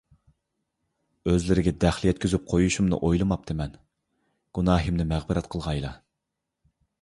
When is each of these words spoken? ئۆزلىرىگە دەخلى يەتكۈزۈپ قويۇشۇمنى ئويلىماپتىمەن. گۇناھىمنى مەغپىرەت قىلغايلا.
ئۆزلىرىگە 1.33 1.73
دەخلى 1.83 2.09
يەتكۈزۈپ 2.09 2.47
قويۇشۇمنى 2.53 2.99
ئويلىماپتىمەن. 3.09 3.77
گۇناھىمنى 4.61 5.07
مەغپىرەت 5.13 5.51
قىلغايلا. 5.57 5.95